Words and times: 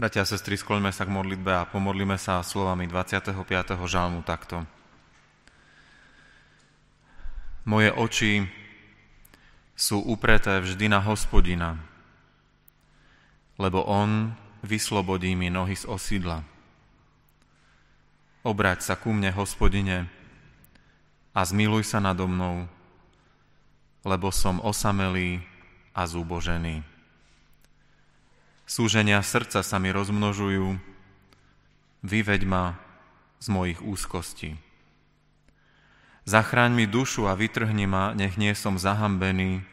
Bratia 0.00 0.24
a 0.24 0.30
sestry, 0.32 0.56
skloňme 0.56 0.96
sa 0.96 1.04
k 1.04 1.12
modlitbe 1.12 1.52
a 1.52 1.68
pomodlíme 1.68 2.16
sa 2.16 2.40
slovami 2.40 2.88
25. 2.88 3.36
žalmu 3.84 4.24
takto. 4.24 4.64
Moje 7.68 7.92
oči 7.92 8.48
sú 9.76 10.00
upreté 10.00 10.56
vždy 10.56 10.88
na 10.88 11.04
hospodina, 11.04 11.76
lebo 13.60 13.84
on 13.84 14.32
vyslobodí 14.64 15.36
mi 15.36 15.52
nohy 15.52 15.76
z 15.76 15.84
osídla. 15.84 16.48
Obrať 18.40 18.80
sa 18.80 18.96
ku 18.96 19.12
mne, 19.12 19.36
hospodine, 19.36 20.08
a 21.36 21.44
zmiluj 21.44 21.84
sa 21.84 22.00
nado 22.00 22.24
mnou, 22.24 22.64
lebo 24.08 24.32
som 24.32 24.64
osamelý 24.64 25.44
a 25.92 26.08
zúbožený. 26.08 26.99
Súženia 28.70 29.18
srdca 29.18 29.66
sa 29.66 29.82
mi 29.82 29.90
rozmnožujú, 29.90 30.78
vyveď 32.06 32.46
ma 32.46 32.78
z 33.42 33.50
mojich 33.50 33.82
úzkostí. 33.82 34.62
Zachráň 36.22 36.78
mi 36.78 36.86
dušu 36.86 37.26
a 37.26 37.34
vytrhni 37.34 37.90
ma, 37.90 38.14
nech 38.14 38.38
nie 38.38 38.54
som 38.54 38.78
zahambený, 38.78 39.66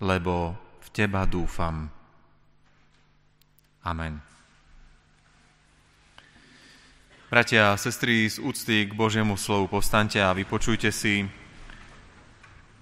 lebo 0.00 0.56
v 0.80 0.88
Teba 0.96 1.28
dúfam. 1.28 1.92
Amen. 3.84 4.24
Bratia 7.28 7.76
a 7.76 7.76
sestry, 7.76 8.32
z 8.32 8.40
úcty 8.40 8.88
k 8.88 8.96
Božiemu 8.96 9.36
slovu 9.36 9.68
povstaňte 9.68 10.24
a 10.24 10.32
vypočujte 10.32 10.88
si 10.88 11.28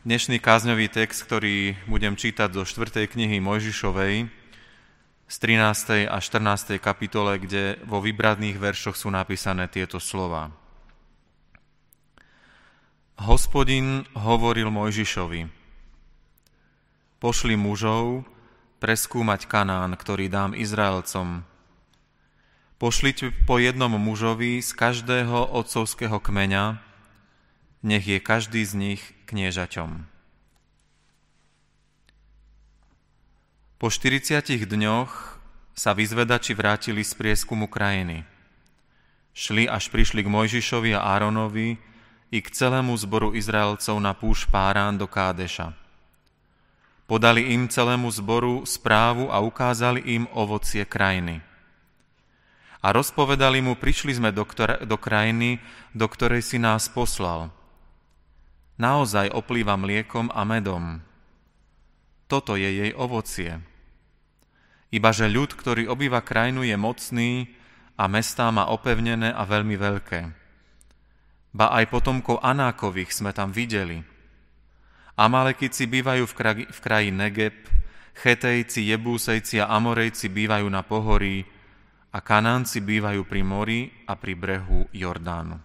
dnešný 0.06 0.38
kázňový 0.38 0.86
text, 0.86 1.26
ktorý 1.26 1.74
budem 1.90 2.14
čítať 2.14 2.54
zo 2.54 2.62
4. 2.62 3.10
knihy 3.10 3.42
Mojžišovej, 3.42 4.41
z 5.32 5.36
13. 5.40 6.12
a 6.12 6.20
14. 6.20 6.76
kapitole, 6.76 7.40
kde 7.40 7.80
vo 7.88 8.04
vybradných 8.04 8.60
veršoch 8.60 8.92
sú 8.92 9.08
napísané 9.08 9.64
tieto 9.64 9.96
slova. 9.96 10.52
Hospodin 13.16 14.04
hovoril 14.12 14.68
Mojžišovi, 14.68 15.48
pošli 17.16 17.56
mužov 17.56 18.28
preskúmať 18.76 19.48
Kanán, 19.48 19.96
ktorý 19.96 20.28
dám 20.28 20.52
Izraelcom. 20.52 21.48
Pošliť 22.76 23.48
po 23.48 23.56
jednom 23.56 23.96
mužovi 23.96 24.60
z 24.60 24.68
každého 24.76 25.48
otcovského 25.48 26.20
kmeňa, 26.20 26.76
nech 27.80 28.04
je 28.04 28.20
každý 28.20 28.68
z 28.68 28.72
nich 28.76 29.02
kniežaťom. 29.24 30.12
Po 33.82 33.90
40 33.90 34.46
dňoch 34.62 35.31
sa 35.72 35.96
vyzvedači 35.96 36.52
vrátili 36.52 37.00
z 37.00 37.12
prieskumu 37.16 37.68
krajiny. 37.68 38.24
Šli 39.32 39.64
až 39.64 39.88
prišli 39.88 40.20
k 40.20 40.28
Mojžišovi 40.28 40.92
a 40.92 41.16
Áronovi 41.16 41.80
i 42.28 42.38
k 42.40 42.48
celému 42.52 42.92
zboru 43.00 43.32
Izraelcov 43.32 43.96
na 43.96 44.12
púš 44.12 44.44
Párán 44.48 45.00
do 45.00 45.08
Kádeša. 45.08 45.72
Podali 47.08 47.52
im 47.52 47.68
celému 47.68 48.08
zboru 48.12 48.64
správu 48.64 49.28
a 49.32 49.40
ukázali 49.40 50.00
im 50.16 50.24
ovocie 50.32 50.84
krajiny. 50.84 51.44
A 52.82 52.90
rozpovedali 52.90 53.62
mu, 53.62 53.78
prišli 53.78 54.16
sme 54.16 54.30
do, 54.34 54.42
do 54.84 54.96
krajiny, 54.96 55.62
do 55.94 56.08
ktorej 56.08 56.42
si 56.42 56.58
nás 56.58 56.88
poslal. 56.88 57.52
Naozaj 58.80 59.30
oplýva 59.30 59.78
mliekom 59.78 60.32
a 60.32 60.42
medom. 60.42 61.04
Toto 62.26 62.56
je 62.56 62.66
jej 62.66 62.92
ovocie. 62.96 63.71
Ibaže 64.92 65.24
ľud, 65.24 65.56
ktorý 65.56 65.88
obýva 65.88 66.20
krajinu, 66.20 66.68
je 66.68 66.76
mocný 66.76 67.48
a 67.96 68.04
mestá 68.12 68.52
má 68.52 68.68
opevnené 68.68 69.32
a 69.32 69.48
veľmi 69.48 69.76
veľké. 69.80 70.20
Ba 71.56 71.72
aj 71.80 71.88
potomkov 71.88 72.44
Anákových 72.44 73.16
sme 73.16 73.32
tam 73.32 73.48
videli. 73.56 74.04
Amalekici 75.16 75.88
bývajú 75.88 76.24
v 76.28 76.34
kraji, 76.36 76.64
v 76.68 76.78
kraji 76.84 77.08
Negeb, 77.08 77.56
Chetejci, 78.12 78.92
Jebúsejci 78.92 79.64
a 79.64 79.72
Amorejci 79.72 80.28
bývajú 80.28 80.68
na 80.68 80.84
pohorí 80.84 81.40
a 82.12 82.20
Kanánci 82.20 82.84
bývajú 82.84 83.24
pri 83.24 83.40
mori 83.40 83.80
a 84.04 84.12
pri 84.12 84.36
brehu 84.36 84.92
Jordánu. 84.92 85.56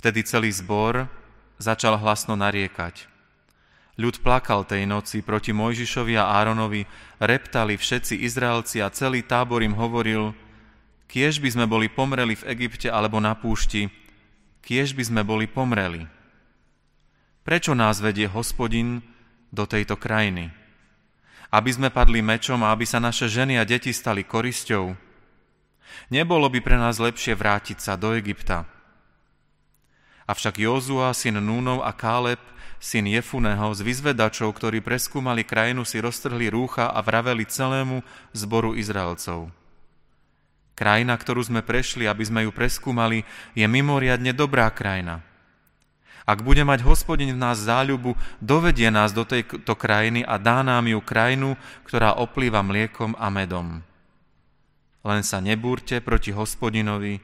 Vtedy 0.00 0.24
celý 0.24 0.48
zbor 0.48 1.04
začal 1.60 2.00
hlasno 2.00 2.32
nariekať– 2.32 3.08
Ľud 4.00 4.24
plakal 4.24 4.64
tej 4.64 4.88
noci 4.88 5.20
proti 5.20 5.52
Mojžišovi 5.52 6.16
a 6.16 6.40
Áronovi, 6.40 6.88
reptali 7.20 7.76
všetci 7.76 8.24
Izraelci 8.24 8.80
a 8.80 8.88
celý 8.88 9.20
tábor 9.20 9.60
im 9.60 9.76
hovoril, 9.76 10.32
kiež 11.12 11.44
by 11.44 11.52
sme 11.52 11.66
boli 11.68 11.92
pomreli 11.92 12.32
v 12.32 12.56
Egypte 12.56 12.88
alebo 12.88 13.20
na 13.20 13.36
púšti, 13.36 13.92
kiež 14.64 14.96
by 14.96 15.04
sme 15.04 15.22
boli 15.28 15.44
pomreli. 15.44 16.08
Prečo 17.44 17.76
nás 17.76 18.00
vedie 18.00 18.30
hospodin 18.32 19.04
do 19.52 19.68
tejto 19.68 20.00
krajiny? 20.00 20.48
Aby 21.52 21.76
sme 21.76 21.92
padli 21.92 22.24
mečom 22.24 22.64
a 22.64 22.72
aby 22.72 22.88
sa 22.88 22.96
naše 22.96 23.28
ženy 23.28 23.60
a 23.60 23.68
deti 23.68 23.92
stali 23.92 24.24
korisťou? 24.24 24.96
Nebolo 26.08 26.48
by 26.48 26.64
pre 26.64 26.80
nás 26.80 26.96
lepšie 26.96 27.36
vrátiť 27.36 27.76
sa 27.76 28.00
do 28.00 28.16
Egypta. 28.16 28.64
Avšak 30.24 30.64
Jozua, 30.64 31.12
syn 31.12 31.44
Núnov 31.44 31.84
a 31.84 31.92
Káleb 31.92 32.40
syn 32.82 33.06
Jefuného, 33.06 33.70
z 33.70 33.86
vyzvedačov, 33.86 34.58
ktorí 34.58 34.82
preskúmali 34.82 35.46
krajinu, 35.46 35.86
si 35.86 36.02
roztrhli 36.02 36.50
rúcha 36.50 36.90
a 36.90 36.98
vraveli 36.98 37.46
celému 37.46 38.02
zboru 38.34 38.74
Izraelcov. 38.74 39.54
Krajina, 40.74 41.14
ktorú 41.14 41.46
sme 41.46 41.62
prešli, 41.62 42.10
aby 42.10 42.26
sme 42.26 42.42
ju 42.42 42.50
preskúmali, 42.50 43.22
je 43.54 43.62
mimoriadne 43.70 44.34
dobrá 44.34 44.66
krajina. 44.74 45.22
Ak 46.26 46.42
bude 46.42 46.66
mať 46.66 46.82
hospodin 46.82 47.30
v 47.30 47.38
nás 47.38 47.62
záľubu, 47.62 48.18
dovedie 48.42 48.90
nás 48.90 49.14
do 49.14 49.22
tejto 49.22 49.78
krajiny 49.78 50.26
a 50.26 50.34
dá 50.42 50.66
nám 50.66 50.90
ju 50.90 50.98
krajinu, 50.98 51.54
ktorá 51.86 52.18
oplýva 52.18 52.66
mliekom 52.66 53.14
a 53.14 53.30
medom. 53.30 53.86
Len 55.06 55.22
sa 55.22 55.38
nebúrte 55.38 56.02
proti 56.02 56.34
hospodinovi 56.34 57.22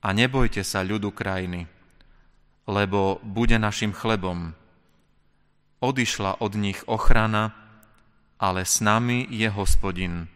a 0.00 0.08
nebojte 0.16 0.64
sa 0.64 0.84
ľudu 0.84 1.12
krajiny, 1.12 1.68
lebo 2.68 3.20
bude 3.24 3.56
našim 3.56 3.92
chlebom 3.92 4.56
odišla 5.80 6.40
od 6.40 6.54
nich 6.54 6.84
ochrana, 6.86 7.50
ale 8.38 8.64
s 8.64 8.80
nami 8.80 9.26
je 9.30 9.48
hospodin. 9.50 10.28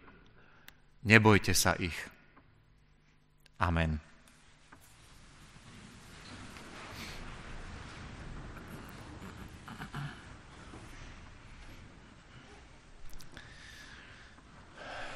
Nebojte 1.05 1.53
sa 1.53 1.77
ich. 1.77 1.95
Amen. 3.61 4.01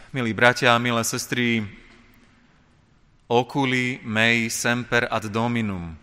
Milí 0.10 0.34
bratia 0.34 0.74
milé 0.82 1.06
sestry, 1.06 1.62
oculi 3.30 4.02
mei 4.02 4.50
semper 4.50 5.06
ad 5.06 5.30
dominum. 5.30 5.94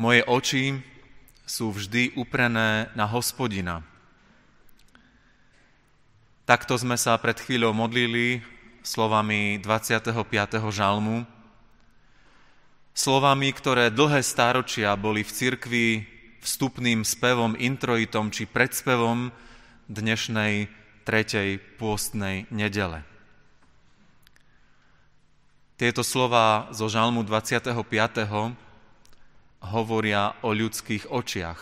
Moje 0.00 0.24
oči 0.24 0.95
sú 1.46 1.70
vždy 1.70 2.18
uprené 2.18 2.90
na 2.98 3.06
hospodina. 3.06 3.86
Takto 6.42 6.74
sme 6.74 6.98
sa 6.98 7.14
pred 7.22 7.38
chvíľou 7.38 7.70
modlili 7.70 8.42
slovami 8.82 9.62
25. 9.62 10.10
žalmu, 10.74 11.26
slovami, 12.94 13.48
ktoré 13.54 13.94
dlhé 13.94 14.22
stáročia 14.26 14.94
boli 14.98 15.22
v 15.22 15.30
cirkvi 15.30 15.86
vstupným 16.42 17.02
spevom, 17.02 17.58
introitom 17.58 18.30
či 18.30 18.46
predspevom 18.46 19.30
dnešnej 19.90 20.70
tretej 21.06 21.62
pôstnej 21.78 22.46
nedele. 22.50 23.02
Tieto 25.78 26.02
slova 26.06 26.70
zo 26.74 26.86
žalmu 26.90 27.22
25 27.26 27.74
hovoria 29.72 30.38
o 30.46 30.54
ľudských 30.54 31.10
očiach, 31.10 31.60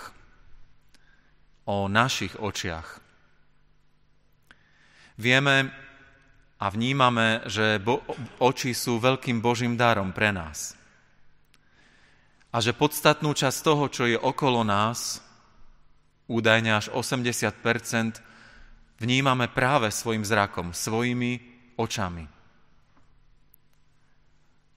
o 1.68 1.88
našich 1.88 2.36
očiach. 2.36 3.00
Vieme 5.16 5.70
a 6.58 6.66
vnímame, 6.70 7.44
že 7.46 7.78
bo- 7.78 8.02
oči 8.40 8.72
sú 8.72 8.98
veľkým 8.98 9.38
Božím 9.38 9.76
darom 9.76 10.10
pre 10.10 10.32
nás. 10.32 10.74
A 12.54 12.62
že 12.62 12.70
podstatnú 12.70 13.34
časť 13.34 13.58
toho, 13.66 13.84
čo 13.90 14.06
je 14.06 14.18
okolo 14.18 14.62
nás, 14.62 15.18
údajne 16.30 16.78
až 16.78 16.86
80% 16.94 18.22
vnímame 19.02 19.50
práve 19.50 19.90
svojim 19.90 20.22
zrakom, 20.22 20.70
svojimi 20.70 21.42
očami. 21.76 22.24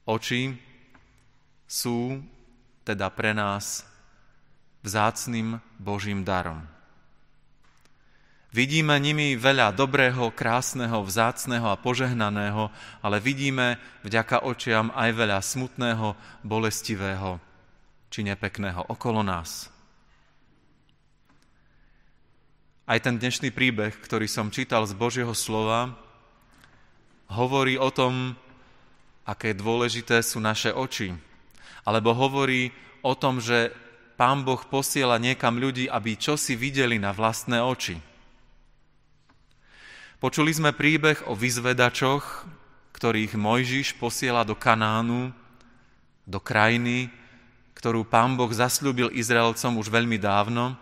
Oči 0.08 0.56
sú 1.68 2.24
teda 2.88 3.12
pre 3.12 3.36
nás 3.36 3.84
vzácným 4.88 5.60
Božím 5.76 6.24
darom. 6.24 6.64
Vidíme 8.56 8.96
nimi 8.96 9.36
veľa 9.36 9.76
dobrého, 9.76 10.32
krásneho, 10.32 11.04
vzácného 11.04 11.68
a 11.68 11.76
požehnaného, 11.76 12.72
ale 13.04 13.20
vidíme 13.20 13.76
vďaka 14.08 14.48
očiam 14.48 14.88
aj 14.96 15.10
veľa 15.12 15.44
smutného, 15.44 16.16
bolestivého 16.48 17.44
či 18.08 18.24
nepekného 18.24 18.88
okolo 18.88 19.20
nás. 19.20 19.68
Aj 22.88 22.96
ten 23.04 23.20
dnešný 23.20 23.52
príbeh, 23.52 23.92
ktorý 24.00 24.32
som 24.32 24.48
čítal 24.48 24.88
z 24.88 24.96
Božieho 24.96 25.36
slova, 25.36 25.92
hovorí 27.28 27.76
o 27.76 27.92
tom, 27.92 28.40
aké 29.28 29.52
dôležité 29.52 30.24
sú 30.24 30.40
naše 30.40 30.72
oči. 30.72 31.27
Alebo 31.88 32.12
hovorí 32.12 32.76
o 33.00 33.16
tom, 33.16 33.40
že 33.40 33.72
Pán 34.20 34.42
Boh 34.42 34.60
posiela 34.66 35.22
niekam 35.22 35.62
ľudí, 35.62 35.86
aby 35.88 36.18
čo 36.18 36.36
si 36.36 36.58
videli 36.58 36.98
na 36.98 37.14
vlastné 37.14 37.62
oči. 37.62 38.02
Počuli 40.18 40.50
sme 40.50 40.74
príbeh 40.74 41.30
o 41.30 41.38
vyzvedačoch, 41.38 42.50
ktorých 42.98 43.38
Mojžiš 43.38 43.94
posiela 44.02 44.42
do 44.42 44.58
Kanánu, 44.58 45.30
do 46.26 46.42
krajiny, 46.42 47.14
ktorú 47.78 48.10
pán 48.10 48.34
Boh 48.34 48.50
zasľúbil 48.50 49.14
Izraelcom 49.14 49.78
už 49.78 49.94
veľmi 49.94 50.18
dávno 50.18 50.74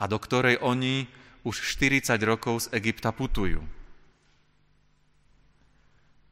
a 0.00 0.04
do 0.08 0.16
ktorej 0.16 0.56
oni 0.64 1.04
už 1.44 1.60
40 1.76 2.16
rokov 2.24 2.64
z 2.64 2.66
Egypta 2.72 3.12
putujú. 3.12 3.60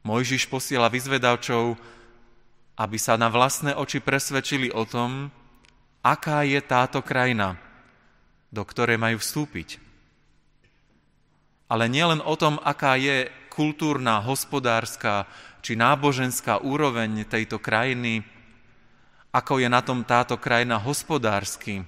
Mojžiš 0.01 0.49
posiela 0.49 0.89
vyzvedačov, 0.89 1.77
aby 2.77 2.97
sa 3.01 3.17
na 3.17 3.27
vlastné 3.27 3.73
oči 3.73 3.99
presvedčili 3.99 4.69
o 4.69 4.85
tom, 4.85 5.33
aká 6.05 6.45
je 6.45 6.61
táto 6.61 7.01
krajina, 7.01 7.57
do 8.53 8.61
ktorej 8.61 9.01
majú 9.01 9.17
vstúpiť 9.17 9.87
ale 11.67 11.91
nielen 11.91 12.23
o 12.23 12.35
tom, 12.39 12.59
aká 12.63 12.95
je 12.95 13.27
kultúrna, 13.51 14.23
hospodárska 14.23 15.27
či 15.59 15.75
náboženská 15.75 16.63
úroveň 16.63 17.27
tejto 17.27 17.59
krajiny, 17.59 18.23
ako 19.35 19.59
je 19.59 19.67
na 19.67 19.83
tom 19.83 20.07
táto 20.07 20.39
krajina 20.39 20.79
hospodársky, 20.79 21.83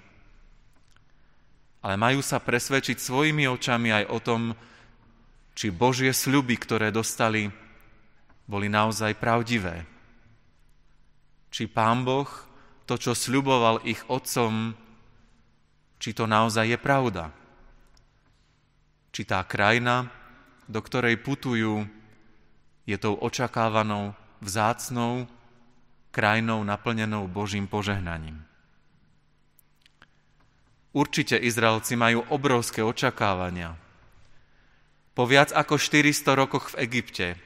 ale 1.79 1.95
majú 1.95 2.19
sa 2.19 2.43
presvedčiť 2.43 2.99
svojimi 2.99 3.47
očami 3.47 4.03
aj 4.03 4.05
o 4.11 4.19
tom, 4.19 4.41
či 5.55 5.71
Božie 5.71 6.11
sľuby, 6.11 6.59
ktoré 6.59 6.91
dostali, 6.91 7.47
boli 8.43 8.67
naozaj 8.67 9.15
pravdivé. 9.15 9.87
Či 11.49 11.69
Pán 11.69 12.05
Boh 12.05 12.29
to, 12.85 12.97
čo 12.97 13.17
sľuboval 13.17 13.85
ich 13.85 14.01
otcom, 14.09 14.73
či 15.99 16.13
to 16.13 16.25
naozaj 16.29 16.65
je 16.69 16.79
pravda 16.79 17.33
či 19.19 19.25
tá 19.25 19.41
krajina, 19.43 20.09
do 20.69 20.79
ktorej 20.79 21.19
putujú, 21.19 21.85
je 22.85 22.97
tou 22.97 23.17
očakávanou, 23.17 24.15
vzácnou 24.41 25.27
krajinou 26.09 26.63
naplnenou 26.63 27.27
Božím 27.29 27.67
požehnaním. 27.69 28.41
Určite 30.89 31.37
Izraelci 31.37 31.93
majú 31.93 32.25
obrovské 32.33 32.81
očakávania. 32.81 33.77
Po 35.13 35.27
viac 35.29 35.53
ako 35.53 35.77
400 35.77 36.33
rokoch 36.33 36.73
v 36.73 36.87
Egypte, 36.89 37.37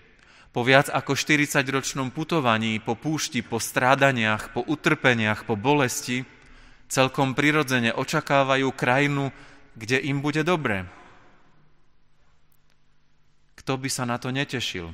po 0.53 0.61
viac 0.61 0.93
ako 0.93 1.17
40-ročnom 1.17 2.13
putovaní, 2.13 2.77
po 2.77 2.93
púšti, 2.93 3.41
po 3.41 3.57
strádaniach, 3.57 4.53
po 4.53 4.61
utrpeniach, 4.61 5.49
po 5.49 5.57
bolesti, 5.57 6.21
celkom 6.85 7.33
prirodzene 7.33 7.89
očakávajú 7.89 8.69
krajinu, 8.77 9.33
kde 9.73 9.97
im 9.97 10.21
bude 10.21 10.45
dobre, 10.45 10.85
kto 13.57 13.81
by 13.81 13.89
sa 13.89 14.05
na 14.05 14.21
to 14.21 14.29
netešil? 14.29 14.93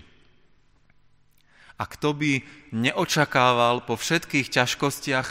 A 1.75 1.83
kto 1.83 2.15
by 2.15 2.39
neočakával 2.71 3.83
po 3.83 3.99
všetkých 3.99 4.47
ťažkostiach 4.47 5.27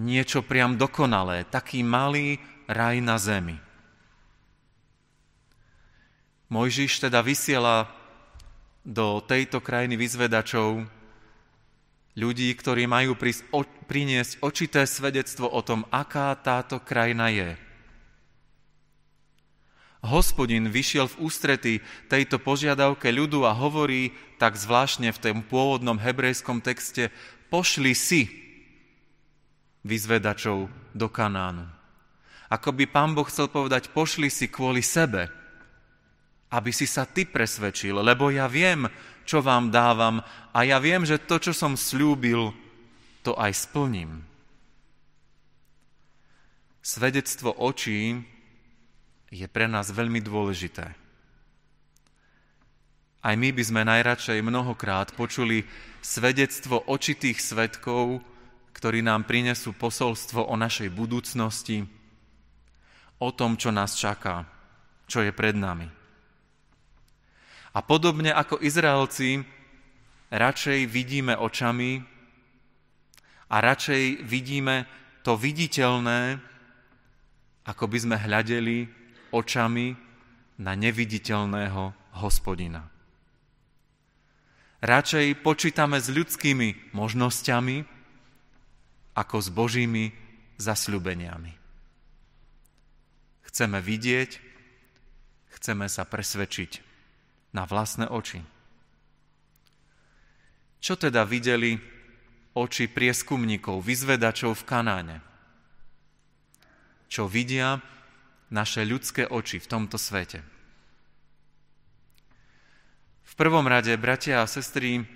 niečo 0.00 0.42
priam 0.42 0.74
dokonalé, 0.74 1.46
taký 1.46 1.86
malý 1.86 2.42
raj 2.66 2.98
na 3.04 3.20
zemi? 3.22 3.60
Mojžiš 6.50 7.06
teda 7.06 7.22
vysiela 7.22 7.86
do 8.84 9.20
tejto 9.24 9.60
krajiny 9.60 9.96
vyzvedačov 10.00 10.84
ľudí, 12.16 12.48
ktorí 12.56 12.88
majú 12.88 13.16
priniesť 13.86 14.40
očité 14.42 14.84
svedectvo 14.88 15.48
o 15.48 15.60
tom, 15.60 15.84
aká 15.92 16.32
táto 16.40 16.80
krajina 16.82 17.28
je 17.30 17.70
hospodin 20.00 20.72
vyšiel 20.72 21.12
v 21.12 21.18
ústrety 21.28 21.74
tejto 22.08 22.40
požiadavke 22.40 23.12
ľudu 23.12 23.44
a 23.44 23.52
hovorí 23.52 24.16
tak 24.40 24.56
zvláštne 24.56 25.12
v 25.12 25.20
tom 25.20 25.44
pôvodnom 25.44 26.00
hebrejskom 26.00 26.64
texte, 26.64 27.12
pošli 27.52 27.92
si 27.92 28.22
vyzvedačov 29.84 30.72
do 30.96 31.06
Kanánu. 31.08 31.68
Ako 32.50 32.74
by 32.74 32.84
pán 32.88 33.12
Boh 33.12 33.28
chcel 33.28 33.46
povedať, 33.46 33.92
pošli 33.92 34.32
si 34.32 34.48
kvôli 34.48 34.80
sebe, 34.80 35.28
aby 36.50 36.70
si 36.74 36.84
sa 36.84 37.06
ty 37.06 37.24
presvedčil, 37.24 37.94
lebo 38.02 38.34
ja 38.34 38.50
viem, 38.50 38.90
čo 39.22 39.38
vám 39.38 39.70
dávam 39.70 40.18
a 40.50 40.58
ja 40.66 40.82
viem, 40.82 41.06
že 41.06 41.22
to, 41.22 41.38
čo 41.38 41.54
som 41.54 41.78
slúbil, 41.78 42.50
to 43.22 43.38
aj 43.38 43.54
splním. 43.54 44.26
Svedectvo 46.82 47.54
očí 47.54 48.18
je 49.30 49.46
pre 49.46 49.70
nás 49.70 49.94
veľmi 49.94 50.18
dôležité. 50.18 50.90
Aj 53.20 53.34
my 53.36 53.52
by 53.52 53.62
sme 53.62 53.84
najradšej 53.84 54.40
mnohokrát 54.40 55.12
počuli 55.12 55.62
svedectvo 56.00 56.82
očitých 56.88 57.38
svetkov, 57.38 58.24
ktorí 58.72 59.04
nám 59.04 59.28
prinesú 59.28 59.76
posolstvo 59.76 60.48
o 60.48 60.54
našej 60.56 60.88
budúcnosti, 60.88 61.84
o 63.20 63.28
tom, 63.28 63.60
čo 63.60 63.68
nás 63.68 63.92
čaká, 63.92 64.48
čo 65.04 65.20
je 65.20 65.36
pred 65.36 65.52
nami. 65.52 65.99
A 67.70 67.78
podobne 67.86 68.34
ako 68.34 68.58
Izraelci, 68.58 69.46
radšej 70.34 70.90
vidíme 70.90 71.38
očami 71.38 72.02
a 73.46 73.56
radšej 73.62 74.26
vidíme 74.26 74.90
to 75.22 75.38
viditeľné, 75.38 76.42
ako 77.70 77.84
by 77.86 77.98
sme 78.02 78.16
hľadeli 78.18 78.90
očami 79.30 79.94
na 80.58 80.74
neviditeľného 80.74 82.14
hospodina. 82.18 82.90
Radšej 84.82 85.38
počítame 85.44 86.02
s 86.02 86.10
ľudskými 86.10 86.90
možnosťami 86.90 87.76
ako 89.14 89.36
s 89.38 89.48
Božími 89.52 90.10
zasľubeniami. 90.58 91.52
Chceme 93.46 93.78
vidieť, 93.78 94.30
chceme 95.54 95.86
sa 95.86 96.02
presvedčiť 96.08 96.89
na 97.50 97.66
vlastné 97.66 98.06
oči. 98.06 98.42
Čo 100.80 100.96
teda 100.96 101.28
videli 101.28 101.76
oči 102.56 102.88
prieskumníkov, 102.88 103.84
vyzvedačov 103.84 104.56
v 104.56 104.66
Kanáne? 104.66 105.16
Čo 107.10 107.26
vidia 107.26 107.82
naše 108.50 108.82
ľudské 108.82 109.26
oči 109.26 109.62
v 109.62 109.70
tomto 109.70 109.98
svete. 109.98 110.42
V 113.22 113.32
prvom 113.38 113.66
rade, 113.70 113.94
bratia 113.94 114.42
a 114.42 114.50
sestry, 114.50 115.06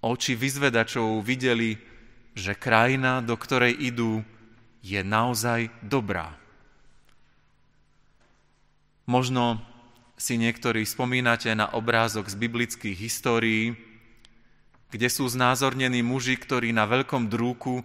oči 0.00 0.32
vyzvedačov 0.32 1.20
videli, 1.20 1.76
že 2.32 2.56
krajina, 2.56 3.20
do 3.20 3.36
ktorej 3.36 3.76
idú, 3.76 4.24
je 4.80 5.04
naozaj 5.04 5.68
dobrá. 5.84 6.32
Možno 9.04 9.60
si 10.20 10.36
niektorí 10.36 10.84
spomínate 10.84 11.48
na 11.56 11.72
obrázok 11.72 12.28
z 12.28 12.36
biblických 12.36 12.92
histórií, 12.92 13.72
kde 14.92 15.08
sú 15.08 15.24
znázornení 15.24 16.04
muži, 16.04 16.36
ktorí 16.36 16.76
na 16.76 16.84
veľkom 16.84 17.32
drúku 17.32 17.80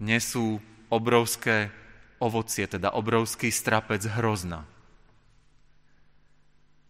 nesú 0.00 0.64
obrovské 0.88 1.68
ovocie, 2.16 2.64
teda 2.64 2.96
obrovský 2.96 3.52
strapec 3.52 4.00
hrozna. 4.16 4.64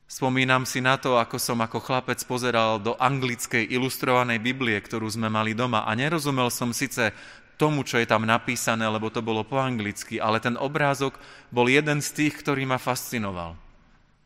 Spomínam 0.06 0.62
si 0.62 0.78
na 0.78 0.94
to, 0.94 1.18
ako 1.18 1.42
som 1.42 1.58
ako 1.58 1.82
chlapec 1.82 2.22
pozeral 2.22 2.78
do 2.78 2.94
anglickej 2.94 3.66
ilustrovanej 3.66 4.38
Biblie, 4.38 4.78
ktorú 4.78 5.10
sme 5.10 5.26
mali 5.26 5.58
doma 5.58 5.82
a 5.82 5.90
nerozumel 5.98 6.54
som 6.54 6.70
síce 6.70 7.10
tomu, 7.58 7.82
čo 7.82 7.98
je 7.98 8.06
tam 8.06 8.22
napísané, 8.22 8.86
lebo 8.86 9.10
to 9.10 9.26
bolo 9.26 9.42
po 9.42 9.58
anglicky, 9.58 10.22
ale 10.22 10.38
ten 10.38 10.54
obrázok 10.54 11.18
bol 11.50 11.66
jeden 11.66 11.98
z 11.98 12.14
tých, 12.14 12.38
ktorý 12.38 12.62
ma 12.62 12.78
fascinoval. 12.78 13.63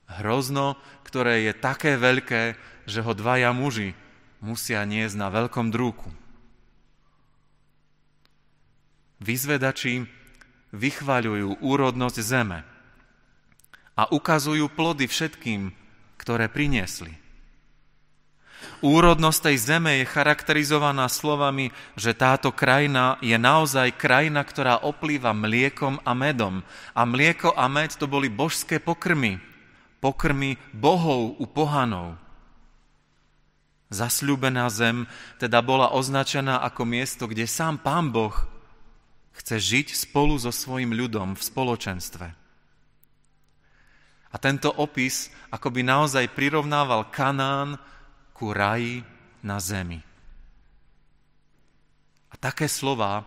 Hrozno, 0.09 0.81
ktoré 1.05 1.45
je 1.45 1.53
také 1.53 2.01
veľké, 2.01 2.57
že 2.89 3.05
ho 3.05 3.13
dvaja 3.13 3.53
muži 3.53 3.93
musia 4.41 4.81
niesť 4.89 5.17
na 5.21 5.29
veľkom 5.29 5.69
drúku. 5.69 6.09
Vyzvedači 9.19 10.07
vychvaľujú 10.73 11.61
úrodnosť 11.61 12.19
zeme 12.23 12.63
a 13.99 14.07
ukazujú 14.15 14.71
plody 14.71 15.11
všetkým, 15.11 15.75
ktoré 16.17 16.47
priniesli. 16.47 17.19
Úrodnosť 18.79 19.51
tej 19.51 19.57
zeme 19.59 20.03
je 20.03 20.07
charakterizovaná 20.07 21.11
slovami, 21.11 21.75
že 21.99 22.15
táto 22.15 22.55
krajina 22.55 23.19
je 23.19 23.35
naozaj 23.35 23.99
krajina, 23.99 24.43
ktorá 24.47 24.83
oplýva 24.87 25.35
mliekom 25.35 25.99
a 26.07 26.15
medom. 26.15 26.63
A 26.95 27.03
mlieko 27.03 27.55
a 27.55 27.67
med 27.67 27.95
to 27.99 28.07
boli 28.07 28.31
božské 28.31 28.79
pokrmy, 28.79 29.43
pokrmy 29.99 30.57
bohov 30.75 31.39
u 31.39 31.45
pohanov. 31.47 32.19
Zasľúbená 33.89 34.69
zem 34.69 35.09
teda 35.41 35.65
bola 35.65 35.97
označená 35.97 36.61
ako 36.61 36.85
miesto, 36.85 37.25
kde 37.25 37.49
sám 37.49 37.81
Pán 37.81 38.13
Boh 38.13 38.37
chce 39.33 39.57
žiť 39.57 39.97
spolu 39.97 40.37
so 40.37 40.53
svojim 40.53 40.93
ľudom 40.93 41.33
v 41.33 41.43
spoločenstve. 41.43 42.27
A 44.29 44.37
tento 44.37 44.69
opis 44.69 45.33
akoby 45.49 45.81
naozaj 45.81 46.37
prirovnával 46.37 47.09
Kanán 47.09 47.81
ku 48.37 48.53
raji 48.53 49.01
na 49.41 49.57
zemi. 49.57 50.05
A 52.29 52.35
také 52.37 52.69
slova 52.69 53.25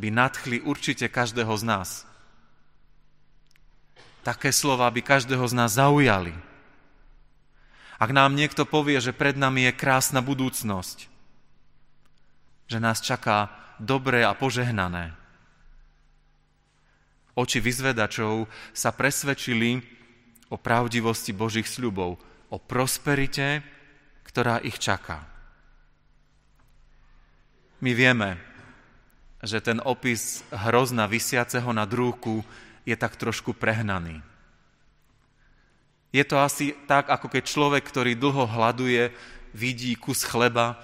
by 0.00 0.08
nadchli 0.08 0.64
určite 0.64 1.12
každého 1.12 1.52
z 1.60 1.64
nás. 1.68 2.07
Také 4.28 4.52
slova 4.52 4.84
by 4.92 5.00
každého 5.00 5.40
z 5.48 5.56
nás 5.56 5.80
zaujali. 5.80 6.36
Ak 7.96 8.12
nám 8.12 8.36
niekto 8.36 8.68
povie, 8.68 9.00
že 9.00 9.16
pred 9.16 9.40
nami 9.40 9.64
je 9.64 9.72
krásna 9.72 10.20
budúcnosť, 10.20 11.08
že 12.68 12.76
nás 12.76 13.00
čaká 13.00 13.48
dobré 13.80 14.28
a 14.28 14.36
požehnané. 14.36 15.16
Oči 17.32 17.56
vyzvedačov 17.56 18.52
sa 18.76 18.92
presvedčili 18.92 19.80
o 20.52 20.60
pravdivosti 20.60 21.32
Božích 21.32 21.64
sľubov, 21.64 22.20
o 22.52 22.56
prosperite 22.60 23.64
ktorá 24.28 24.60
ich 24.60 24.76
čaká. 24.76 25.24
My 27.80 27.96
vieme, 27.96 28.36
že 29.40 29.64
ten 29.64 29.80
opis 29.80 30.44
hrozna 30.52 31.08
vysiaceho 31.08 31.72
na 31.72 31.88
drúku 31.88 32.44
je 32.88 32.96
tak 32.96 33.20
trošku 33.20 33.52
prehnaný. 33.52 34.24
Je 36.08 36.24
to 36.24 36.40
asi 36.40 36.72
tak, 36.88 37.12
ako 37.12 37.28
keď 37.28 37.44
človek, 37.44 37.84
ktorý 37.84 38.16
dlho 38.16 38.48
hľaduje, 38.48 39.12
vidí 39.52 39.92
kus 39.92 40.24
chleba 40.24 40.80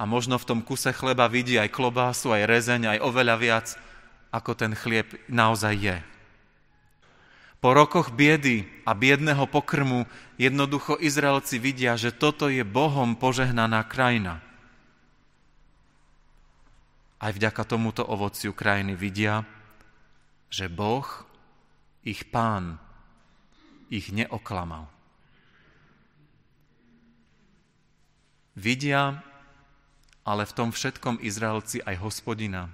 a 0.00 0.08
možno 0.08 0.40
v 0.40 0.48
tom 0.48 0.60
kuse 0.64 0.96
chleba 0.96 1.28
vidí 1.28 1.60
aj 1.60 1.68
klobásu, 1.68 2.32
aj 2.32 2.48
rezeň, 2.48 2.96
aj 2.96 2.98
oveľa 3.04 3.36
viac, 3.36 3.66
ako 4.32 4.56
ten 4.56 4.72
chlieb 4.72 5.12
naozaj 5.28 5.76
je. 5.76 5.96
Po 7.60 7.76
rokoch 7.76 8.10
biedy 8.16 8.66
a 8.88 8.96
biedného 8.96 9.44
pokrmu 9.46 10.08
jednoducho 10.40 10.98
Izraelci 10.98 11.60
vidia, 11.60 11.94
že 11.94 12.10
toto 12.10 12.48
je 12.48 12.64
Bohom 12.64 13.14
požehnaná 13.14 13.84
krajina. 13.86 14.40
Aj 17.22 17.30
vďaka 17.30 17.62
tomuto 17.62 18.02
ovociu 18.02 18.50
krajiny 18.50 18.98
vidia, 18.98 19.46
že 20.50 20.66
Boh, 20.66 21.06
ich 22.02 22.28
pán, 22.30 22.78
ich 23.90 24.10
neoklamal. 24.10 24.90
Vidia 28.52 29.24
ale 30.22 30.46
v 30.46 30.52
tom 30.54 30.70
všetkom 30.70 31.18
Izraelci 31.18 31.82
aj 31.82 31.98
hospodina. 31.98 32.70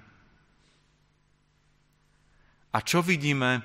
A 2.69 2.85
čo 2.85 3.01
vidíme 3.01 3.65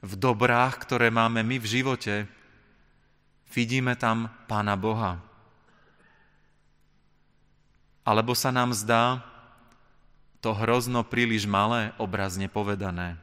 v 0.00 0.12
dobrách, 0.14 0.78
ktoré 0.86 1.10
máme 1.10 1.42
my 1.42 1.58
v 1.58 1.66
živote, 1.66 2.14
vidíme 3.50 3.98
tam 3.98 4.30
Pána 4.46 4.78
Boha. 4.78 5.18
Alebo 8.06 8.32
sa 8.38 8.54
nám 8.54 8.70
zdá 8.72 9.20
to 10.40 10.54
hrozno 10.56 11.04
príliš 11.04 11.44
malé, 11.44 11.92
obrazne 12.00 12.48
povedané, 12.48 13.18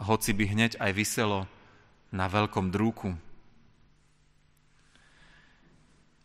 hoci 0.00 0.30
by 0.36 0.44
hneď 0.52 0.72
aj 0.80 0.92
vyselo 0.92 1.48
na 2.12 2.28
veľkom 2.28 2.68
drúku. 2.70 3.16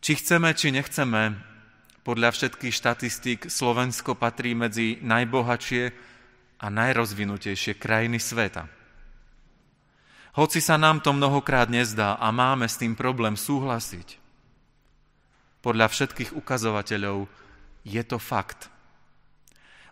Či 0.02 0.18
chceme, 0.18 0.50
či 0.52 0.74
nechceme, 0.74 1.38
podľa 2.02 2.34
všetkých 2.34 2.74
štatistík 2.74 3.40
Slovensko 3.46 4.18
patrí 4.18 4.58
medzi 4.58 4.98
najbohatšie 4.98 5.82
a 6.58 6.66
najrozvinutejšie 6.66 7.78
krajiny 7.78 8.18
sveta. 8.18 8.66
Hoci 10.32 10.58
sa 10.58 10.80
nám 10.80 11.04
to 11.04 11.14
mnohokrát 11.14 11.70
nezdá 11.70 12.18
a 12.18 12.32
máme 12.34 12.66
s 12.66 12.80
tým 12.80 12.96
problém 12.98 13.38
súhlasiť, 13.38 14.18
podľa 15.62 15.86
všetkých 15.92 16.34
ukazovateľov 16.34 17.30
je 17.86 18.02
to 18.02 18.18
fakt. 18.18 18.66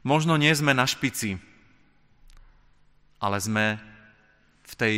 Možno 0.02 0.34
nie 0.34 0.50
sme 0.50 0.74
na 0.74 0.88
špici, 0.88 1.38
ale 3.20 3.38
sme 3.38 3.66
v 4.66 4.72
tej 4.74 4.96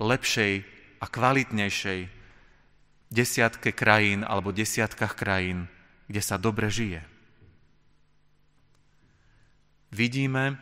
lepšej 0.00 0.52
a 1.02 1.06
kvalitnejšej 1.10 2.00
desiatke 3.12 3.74
krajín 3.76 4.22
alebo 4.24 4.54
desiatkách 4.54 5.14
krajín, 5.18 5.68
kde 6.08 6.22
sa 6.22 6.40
dobre 6.40 6.70
žije. 6.70 7.02
Vidíme 9.94 10.58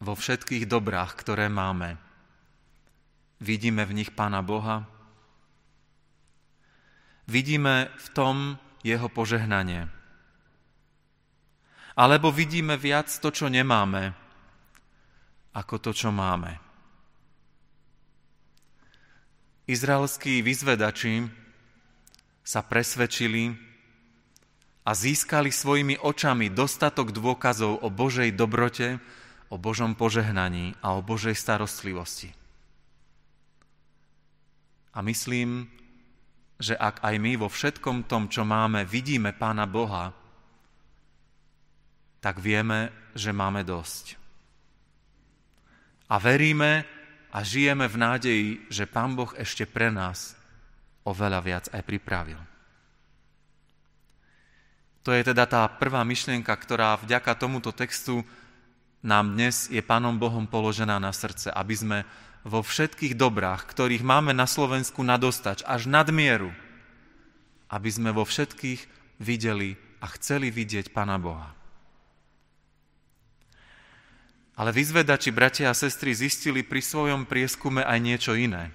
vo 0.00 0.16
všetkých 0.16 0.64
dobrách, 0.64 1.12
ktoré 1.16 1.52
máme, 1.52 2.00
Vidíme 3.44 3.84
v 3.84 4.00
nich 4.00 4.10
Pána 4.14 4.40
Boha. 4.40 4.88
Vidíme 7.28 7.92
v 7.92 8.06
tom 8.16 8.36
jeho 8.80 9.12
požehnanie. 9.12 9.84
Alebo 11.92 12.32
vidíme 12.32 12.80
viac 12.80 13.12
to, 13.12 13.28
čo 13.28 13.52
nemáme, 13.52 14.16
ako 15.54 15.74
to, 15.78 15.90
čo 15.94 16.10
máme. 16.10 16.58
Izraelskí 19.64 20.44
vyzvedači 20.44 21.24
sa 22.44 22.60
presvedčili 22.60 23.56
a 24.84 24.92
získali 24.92 25.48
svojimi 25.48 25.96
očami 25.96 26.52
dostatok 26.52 27.16
dôkazov 27.16 27.80
o 27.80 27.88
Božej 27.88 28.36
dobrote, 28.36 29.00
o 29.48 29.56
Božom 29.56 29.96
požehnaní 29.96 30.76
a 30.84 30.92
o 30.92 31.00
Božej 31.00 31.32
starostlivosti. 31.32 32.36
A 34.92 35.00
myslím, 35.00 35.64
že 36.60 36.76
ak 36.76 37.00
aj 37.00 37.16
my 37.16 37.32
vo 37.40 37.48
všetkom 37.48 38.04
tom, 38.04 38.28
čo 38.28 38.44
máme, 38.44 38.84
vidíme 38.84 39.32
Pána 39.32 39.64
Boha, 39.64 40.12
tak 42.20 42.40
vieme, 42.40 42.92
že 43.16 43.32
máme 43.32 43.64
dosť. 43.64 44.23
A 46.08 46.20
veríme 46.20 46.84
a 47.34 47.42
žijeme 47.42 47.88
v 47.88 47.96
nádeji, 47.96 48.48
že 48.70 48.86
Pán 48.86 49.16
Boh 49.16 49.32
ešte 49.34 49.64
pre 49.66 49.90
nás 49.90 50.36
oveľa 51.04 51.40
viac 51.40 51.64
aj 51.72 51.82
pripravil. 51.84 52.40
To 55.04 55.12
je 55.12 55.20
teda 55.20 55.44
tá 55.44 55.68
prvá 55.68 56.00
myšlienka, 56.00 56.52
ktorá 56.56 56.96
vďaka 56.96 57.36
tomuto 57.36 57.76
textu 57.76 58.24
nám 59.04 59.36
dnes 59.36 59.68
je 59.68 59.84
Pánom 59.84 60.16
Bohom 60.16 60.48
položená 60.48 60.96
na 60.96 61.12
srdce, 61.12 61.52
aby 61.52 61.74
sme 61.76 61.98
vo 62.40 62.64
všetkých 62.64 63.12
dobrách, 63.12 63.68
ktorých 63.68 64.00
máme 64.00 64.32
na 64.32 64.48
Slovensku 64.48 65.04
nadostač, 65.04 65.60
až 65.68 65.84
nadmieru, 65.84 66.48
aby 67.68 67.90
sme 67.92 68.16
vo 68.16 68.24
všetkých 68.24 68.80
videli 69.20 69.76
a 70.00 70.08
chceli 70.16 70.48
vidieť 70.48 70.88
Pana 70.92 71.20
Boha. 71.20 71.52
Ale 74.54 74.70
vyzvedači, 74.70 75.34
bratia 75.34 75.70
a 75.70 75.74
sestry, 75.74 76.14
zistili 76.14 76.62
pri 76.62 76.78
svojom 76.78 77.26
prieskume 77.26 77.82
aj 77.82 77.98
niečo 77.98 78.32
iné. 78.38 78.70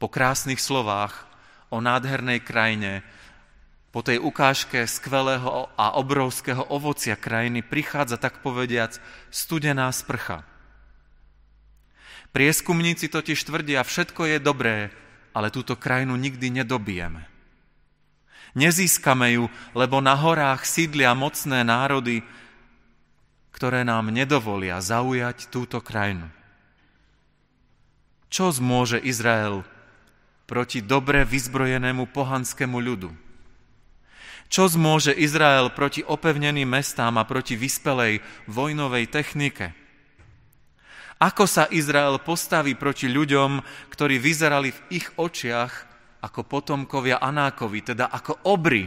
Po 0.00 0.08
krásnych 0.08 0.60
slovách 0.60 1.28
o 1.68 1.84
nádhernej 1.84 2.40
krajine, 2.40 3.04
po 3.92 4.00
tej 4.00 4.20
ukážke 4.20 4.84
skvelého 4.88 5.68
a 5.76 5.96
obrovského 6.00 6.64
ovocia 6.72 7.16
krajiny 7.16 7.60
prichádza, 7.60 8.16
tak 8.16 8.40
povediac, 8.40 8.96
studená 9.28 9.92
sprcha– 9.92 10.44
Prieskumníci 12.32 13.08
totiž 13.08 13.40
tvrdia, 13.48 13.80
všetko 13.80 14.36
je 14.36 14.38
dobré, 14.38 14.92
ale 15.32 15.48
túto 15.48 15.80
krajinu 15.80 16.16
nikdy 16.16 16.60
nedobijeme. 16.60 17.24
Nezískame 18.52 19.32
ju, 19.38 19.50
lebo 19.72 20.00
na 20.04 20.16
horách 20.16 20.62
sídlia 20.62 21.16
mocné 21.16 21.64
národy, 21.64 22.20
ktoré 23.58 23.82
nám 23.82 24.14
nedovolia 24.14 24.78
zaujať 24.78 25.50
túto 25.50 25.82
krajinu. 25.82 26.30
Čo 28.30 28.54
zmôže 28.54 29.02
Izrael 29.02 29.66
proti 30.46 30.78
dobre 30.78 31.26
vyzbrojenému 31.26 32.06
pohanskému 32.14 32.78
ľudu? 32.78 33.10
Čo 34.46 34.70
zmôže 34.70 35.10
Izrael 35.10 35.74
proti 35.74 36.06
opevneným 36.06 36.70
mestám 36.70 37.18
a 37.18 37.26
proti 37.26 37.58
vyspelej 37.58 38.22
vojnovej 38.46 39.10
technike? 39.10 39.74
Ako 41.18 41.50
sa 41.50 41.66
Izrael 41.74 42.22
postaví 42.22 42.78
proti 42.78 43.10
ľuďom, 43.10 43.58
ktorí 43.90 44.22
vyzerali 44.22 44.70
v 44.70 45.02
ich 45.02 45.10
očiach 45.18 45.72
ako 46.22 46.46
potomkovia 46.46 47.18
Anákovi, 47.18 47.90
teda 47.90 48.06
ako 48.06 48.54
obry. 48.54 48.86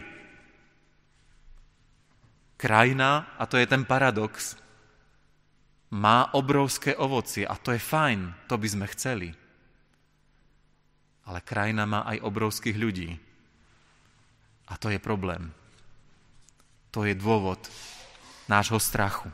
Krajina, 2.56 3.36
a 3.36 3.44
to 3.52 3.60
je 3.60 3.68
ten 3.68 3.84
paradox, 3.84 4.61
má 5.92 6.32
obrovské 6.32 6.96
ovocie 6.96 7.44
a 7.44 7.60
to 7.60 7.76
je 7.76 7.82
fajn, 7.84 8.48
to 8.48 8.56
by 8.56 8.68
sme 8.68 8.86
chceli. 8.96 9.30
Ale 11.28 11.44
krajina 11.44 11.84
má 11.84 12.08
aj 12.08 12.24
obrovských 12.24 12.80
ľudí. 12.80 13.20
A 14.72 14.80
to 14.80 14.88
je 14.88 15.00
problém. 15.04 15.52
To 16.96 17.04
je 17.04 17.12
dôvod 17.12 17.60
nášho 18.48 18.80
strachu. 18.80 19.28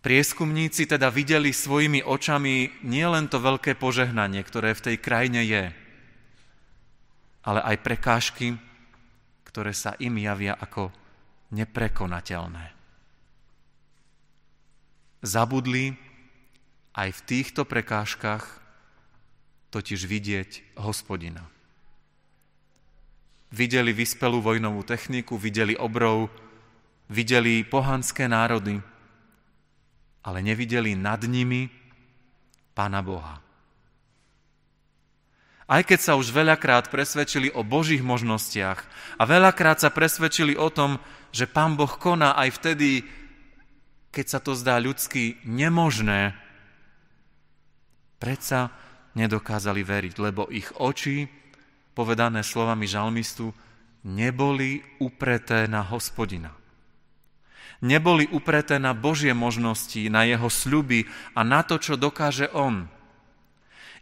Prieskumníci 0.00 0.86
teda 0.86 1.10
videli 1.10 1.50
svojimi 1.50 2.00
očami 2.06 2.84
nielen 2.86 3.26
to 3.26 3.42
veľké 3.42 3.74
požehnanie, 3.74 4.40
ktoré 4.46 4.72
v 4.72 4.84
tej 4.92 4.96
krajine 5.02 5.42
je, 5.42 5.64
ale 7.42 7.60
aj 7.60 7.76
prekážky, 7.82 8.54
ktoré 9.50 9.74
sa 9.74 9.98
im 9.98 10.14
javia 10.14 10.54
ako 10.54 10.94
neprekonateľné. 11.50 12.75
Zabudli 15.24 15.96
aj 16.96 17.12
v 17.12 17.20
týchto 17.28 17.68
prekážkach 17.68 18.44
totiž 19.70 20.08
vidieť 20.08 20.80
hospodina. 20.80 21.44
Videli 23.52 23.92
vyspelú 23.92 24.40
vojnovú 24.40 24.82
techniku, 24.82 25.36
videli 25.36 25.76
obrov, 25.76 26.32
videli 27.12 27.62
pohanské 27.62 28.26
národy, 28.26 28.80
ale 30.26 30.38
nevideli 30.42 30.98
nad 30.98 31.22
nimi 31.22 31.70
Pána 32.76 33.00
Boha. 33.00 33.40
Aj 35.66 35.82
keď 35.82 35.98
sa 35.98 36.12
už 36.14 36.30
veľakrát 36.30 36.94
presvedčili 36.94 37.50
o 37.50 37.66
Božích 37.66 37.98
možnostiach 38.04 38.86
a 39.18 39.22
veľakrát 39.26 39.82
sa 39.82 39.90
presvedčili 39.90 40.54
o 40.54 40.70
tom, 40.70 41.02
že 41.34 41.50
Pán 41.50 41.74
Boh 41.74 41.90
koná 41.90 42.38
aj 42.38 42.54
vtedy, 42.62 43.02
keď 44.16 44.26
sa 44.32 44.40
to 44.40 44.56
zdá 44.56 44.80
ľudsky 44.80 45.44
nemožné, 45.44 46.32
predsa 48.16 48.72
nedokázali 49.12 49.84
veriť, 49.84 50.14
lebo 50.16 50.48
ich 50.48 50.72
oči, 50.80 51.28
povedané 51.92 52.40
slovami 52.40 52.88
žalmistu, 52.88 53.52
neboli 54.08 54.80
upreté 55.04 55.68
na 55.68 55.84
hospodina 55.84 56.56
neboli 57.84 58.24
upreté 58.32 58.80
na 58.80 58.96
Božie 58.96 59.36
možnosti, 59.36 60.08
na 60.08 60.24
jeho 60.24 60.48
sľuby 60.48 61.04
a 61.36 61.44
na 61.44 61.60
to, 61.60 61.76
čo 61.76 62.00
dokáže 62.00 62.48
on. 62.56 62.88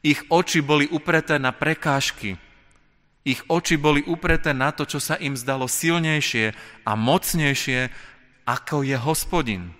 Ich 0.04 0.20
oči 0.28 0.60
boli 0.60 0.86
upreté 0.86 1.40
na 1.40 1.50
prekážky. 1.50 2.36
Ich 3.24 3.40
oči 3.48 3.80
boli 3.80 4.04
upreté 4.04 4.52
na 4.52 4.68
to, 4.70 4.84
čo 4.84 5.00
sa 5.00 5.16
im 5.16 5.32
zdalo 5.32 5.64
silnejšie 5.64 6.52
a 6.84 6.92
mocnejšie, 6.92 7.88
ako 8.44 8.84
je 8.84 8.96
hospodin. 9.00 9.72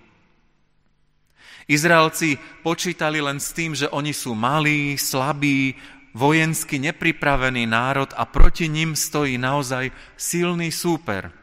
Izraelci 1.65 2.37
počítali 2.61 3.17
len 3.21 3.41
s 3.41 3.49
tým, 3.53 3.73
že 3.73 3.89
oni 3.89 4.13
sú 4.13 4.37
malí, 4.37 4.97
slabí, 5.01 5.73
vojensky 6.13 6.77
nepripravený 6.77 7.65
národ 7.65 8.13
a 8.13 8.23
proti 8.29 8.69
ním 8.69 8.93
stojí 8.93 9.35
naozaj 9.41 9.89
silný 10.15 10.69
súper– 10.69 11.29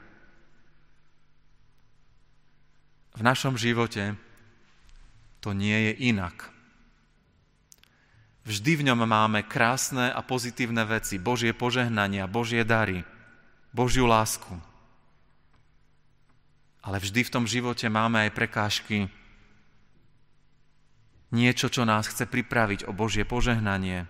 v 3.12 3.21
našom 3.21 3.61
živote 3.61 4.17
to 5.45 5.52
nie 5.52 5.91
je 5.91 5.93
inak. 6.09 6.49
Vždy 8.43 8.83
v 8.83 8.87
ňom 8.91 9.07
máme 9.07 9.47
krásne 9.47 10.11
a 10.11 10.19
pozitívne 10.25 10.83
veci, 10.83 11.21
Božie 11.23 11.55
požehnania, 11.55 12.26
Božie 12.26 12.67
dary, 12.67 13.06
Božiu 13.71 14.11
lásku. 14.11 14.50
Ale 16.82 16.99
vždy 16.99 17.23
v 17.23 17.32
tom 17.32 17.45
živote 17.47 17.87
máme 17.87 18.26
aj 18.26 18.35
prekážky, 18.35 19.06
niečo, 21.32 21.73
čo 21.73 21.88
nás 21.88 22.06
chce 22.06 22.28
pripraviť 22.28 22.86
o 22.86 22.92
Božie 22.92 23.25
požehnanie, 23.25 24.04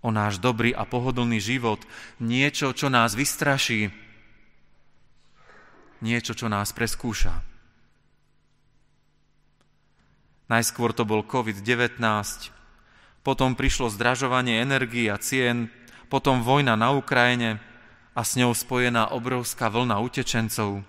o 0.00 0.08
náš 0.08 0.40
dobrý 0.40 0.72
a 0.72 0.88
pohodlný 0.88 1.38
život, 1.38 1.84
niečo, 2.18 2.72
čo 2.72 2.88
nás 2.88 3.12
vystraší, 3.12 3.92
niečo, 6.00 6.32
čo 6.32 6.48
nás 6.48 6.72
preskúša. 6.72 7.44
Najskôr 10.48 10.96
to 10.96 11.04
bol 11.04 11.20
COVID-19, 11.28 12.00
potom 13.20 13.52
prišlo 13.52 13.92
zdražovanie 13.92 14.64
energii 14.64 15.12
a 15.12 15.20
cien, 15.20 15.68
potom 16.08 16.40
vojna 16.40 16.72
na 16.72 16.96
Ukrajine 16.96 17.60
a 18.16 18.24
s 18.24 18.40
ňou 18.40 18.56
spojená 18.56 19.12
obrovská 19.12 19.68
vlna 19.68 20.00
utečencov. 20.00 20.80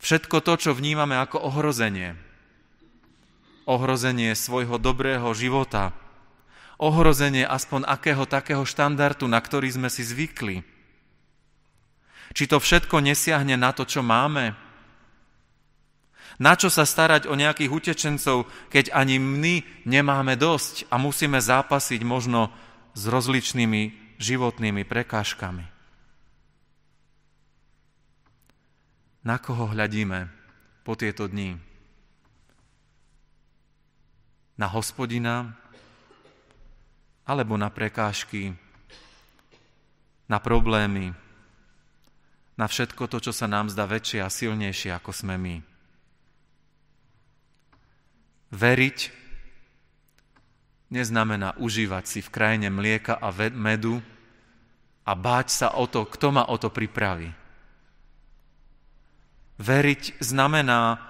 Všetko 0.00 0.40
to, 0.40 0.52
čo 0.56 0.70
vnímame 0.72 1.20
ako 1.20 1.44
ohrozenie. 1.44 2.29
Ohrozenie 3.70 4.34
svojho 4.34 4.82
dobrého 4.82 5.30
života. 5.30 5.94
Ohrozenie 6.82 7.46
aspoň 7.46 7.86
akého 7.86 8.26
takého 8.26 8.66
štandardu, 8.66 9.30
na 9.30 9.38
ktorý 9.38 9.70
sme 9.70 9.86
si 9.86 10.02
zvykli 10.02 10.66
či 12.30 12.46
to 12.46 12.62
všetko 12.62 13.02
nesiahne 13.02 13.58
na 13.58 13.74
to, 13.74 13.82
čo 13.82 14.06
máme? 14.06 14.54
Na 16.40 16.56
čo 16.56 16.72
sa 16.72 16.88
starať 16.88 17.28
o 17.28 17.34
nejakých 17.36 17.68
utečencov, 17.68 18.48
keď 18.72 18.94
ani 18.96 19.20
my 19.20 19.84
nemáme 19.84 20.38
dosť 20.38 20.88
a 20.88 20.96
musíme 20.96 21.36
zápasiť 21.36 22.00
možno 22.06 22.48
s 22.96 23.02
rozličnými 23.04 24.16
životnými 24.16 24.86
prekážkami? 24.86 25.66
Na 29.20 29.36
koho 29.36 29.68
hľadíme 29.68 30.32
po 30.80 30.96
tieto 30.96 31.28
dni? 31.28 31.69
Na 34.60 34.68
hospodina 34.68 35.56
alebo 37.24 37.56
na 37.56 37.72
prekážky, 37.72 38.52
na 40.28 40.36
problémy, 40.36 41.16
na 42.60 42.66
všetko 42.68 43.08
to, 43.08 43.24
čo 43.24 43.32
sa 43.32 43.48
nám 43.48 43.72
zdá 43.72 43.88
väčšie 43.88 44.20
a 44.20 44.28
silnejšie, 44.28 44.92
ako 44.92 45.16
sme 45.16 45.40
my. 45.40 45.56
Veriť 48.52 48.98
neznamená 50.92 51.56
užívať 51.56 52.04
si 52.04 52.20
v 52.20 52.28
krajine 52.28 52.68
mlieka 52.68 53.16
a 53.16 53.32
medu 53.56 54.04
a 55.06 55.12
báť 55.16 55.46
sa 55.48 55.68
o 55.78 55.88
to, 55.88 56.04
kto 56.04 56.34
ma 56.34 56.44
o 56.50 56.58
to 56.60 56.68
pripraví. 56.68 57.32
Veriť 59.56 60.20
znamená 60.20 61.09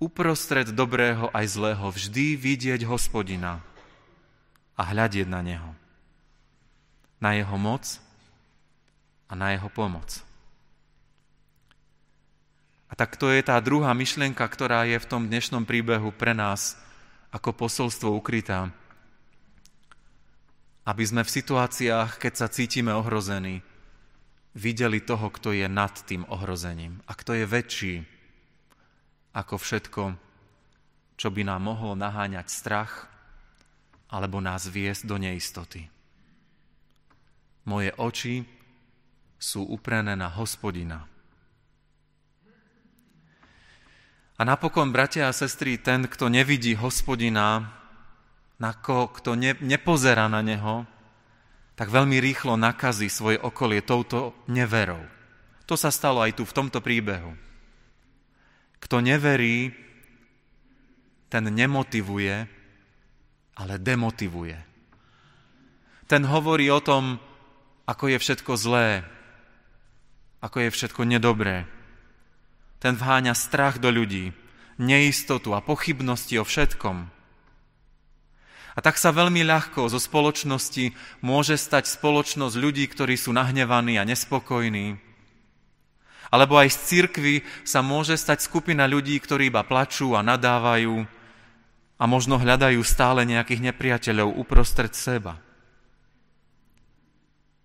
uprostred 0.00 0.72
dobrého 0.72 1.28
aj 1.36 1.60
zlého 1.60 1.86
vždy 1.92 2.34
vidieť 2.40 2.88
hospodina 2.88 3.60
a 4.72 4.82
hľadieť 4.88 5.28
na 5.28 5.44
neho, 5.44 5.70
na 7.20 7.36
jeho 7.36 7.56
moc 7.60 8.00
a 9.28 9.36
na 9.36 9.52
jeho 9.52 9.68
pomoc. 9.68 10.24
A 12.90 12.98
tak 12.98 13.14
to 13.20 13.30
je 13.30 13.44
tá 13.44 13.60
druhá 13.60 13.92
myšlienka, 13.94 14.42
ktorá 14.42 14.88
je 14.88 14.98
v 14.98 15.06
tom 15.06 15.28
dnešnom 15.28 15.68
príbehu 15.68 16.10
pre 16.10 16.34
nás 16.34 16.74
ako 17.30 17.54
posolstvo 17.54 18.10
ukrytá. 18.10 18.72
Aby 20.82 21.04
sme 21.06 21.22
v 21.22 21.30
situáciách, 21.30 22.18
keď 22.18 22.32
sa 22.34 22.46
cítime 22.50 22.90
ohrození, 22.90 23.62
videli 24.58 24.98
toho, 24.98 25.30
kto 25.30 25.54
je 25.54 25.70
nad 25.70 25.94
tým 26.02 26.26
ohrozením 26.26 26.98
a 27.06 27.14
kto 27.14 27.38
je 27.38 27.46
väčší 27.46 27.94
ako 29.30 29.54
všetko, 29.56 30.02
čo 31.14 31.28
by 31.30 31.42
nám 31.46 31.70
mohlo 31.70 31.94
naháňať 31.94 32.46
strach 32.50 33.06
alebo 34.10 34.42
nás 34.42 34.66
viesť 34.66 35.06
do 35.06 35.16
neistoty. 35.20 35.86
Moje 37.68 37.94
oči 37.94 38.42
sú 39.38 39.62
uprené 39.68 40.18
na 40.18 40.26
hospodina, 40.26 41.10
A 44.40 44.42
napokon, 44.48 44.88
bratia 44.88 45.28
a 45.28 45.36
sestry, 45.36 45.76
ten, 45.76 46.08
kto 46.08 46.32
nevidí 46.32 46.72
hospodina, 46.72 47.76
na 48.56 48.72
ko, 48.72 49.12
kto 49.12 49.36
ne, 49.36 49.52
nepozerá 49.60 50.32
na 50.32 50.40
neho, 50.40 50.88
tak 51.76 51.92
veľmi 51.92 52.16
rýchlo 52.16 52.56
nakazí 52.56 53.12
svoje 53.12 53.36
okolie 53.36 53.84
touto 53.84 54.32
neverou. 54.48 55.04
To 55.68 55.76
sa 55.76 55.92
stalo 55.92 56.24
aj 56.24 56.40
tu 56.40 56.48
v 56.48 56.56
tomto 56.56 56.80
príbehu. 56.80 57.36
Kto 58.80 59.00
neverí, 59.04 59.70
ten 61.30 61.46
nemotivuje, 61.46 62.48
ale 63.54 63.74
demotivuje. 63.78 64.58
Ten 66.10 66.26
hovorí 66.26 66.66
o 66.72 66.82
tom, 66.82 67.22
ako 67.86 68.10
je 68.10 68.18
všetko 68.18 68.52
zlé, 68.58 69.06
ako 70.42 70.66
je 70.66 70.70
všetko 70.74 71.06
nedobré, 71.06 71.68
ten 72.80 72.96
vháňa 72.96 73.36
strach 73.36 73.78
do 73.78 73.92
ľudí, 73.92 74.32
neistotu 74.80 75.52
a 75.52 75.60
pochybnosti 75.60 76.40
o 76.40 76.44
všetkom. 76.48 77.20
A 78.70 78.78
tak 78.80 78.96
sa 78.96 79.12
veľmi 79.12 79.44
ľahko 79.44 79.90
zo 79.92 80.00
spoločnosti 80.00 80.96
môže 81.20 81.60
stať 81.60 81.90
spoločnosť 81.90 82.56
ľudí, 82.56 82.88
ktorí 82.88 83.18
sú 83.18 83.34
nahnevaní 83.36 84.00
a 84.00 84.08
nespokojní. 84.08 85.09
Alebo 86.30 86.54
aj 86.54 86.70
z 86.70 86.78
cirkvy 86.86 87.34
sa 87.66 87.82
môže 87.82 88.14
stať 88.14 88.46
skupina 88.46 88.86
ľudí, 88.86 89.18
ktorí 89.18 89.50
iba 89.50 89.66
plačú 89.66 90.14
a 90.14 90.22
nadávajú 90.22 91.02
a 92.00 92.04
možno 92.06 92.38
hľadajú 92.38 92.80
stále 92.86 93.26
nejakých 93.26 93.60
nepriateľov 93.70 94.38
uprostred 94.38 94.94
seba. 94.94 95.36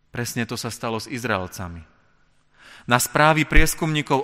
Presne 0.09 0.49
to 0.49 0.57
sa 0.57 0.73
stalo 0.73 0.97
s 0.97 1.05
Izraelcami. 1.05 1.85
Na 2.85 3.01
správy 3.01 3.49
prieskumníkov 3.49 4.21